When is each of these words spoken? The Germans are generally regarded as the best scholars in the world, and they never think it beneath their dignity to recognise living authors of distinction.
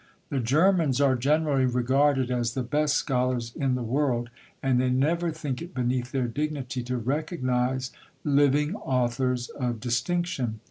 The 0.29 0.39
Germans 0.39 0.99
are 0.99 1.15
generally 1.15 1.67
regarded 1.67 2.31
as 2.31 2.55
the 2.55 2.63
best 2.63 2.95
scholars 2.95 3.51
in 3.55 3.75
the 3.75 3.83
world, 3.83 4.31
and 4.63 4.81
they 4.81 4.89
never 4.89 5.29
think 5.29 5.61
it 5.61 5.75
beneath 5.75 6.11
their 6.11 6.27
dignity 6.27 6.81
to 6.85 6.97
recognise 6.97 7.91
living 8.23 8.73
authors 8.75 9.49
of 9.49 9.79
distinction. 9.79 10.57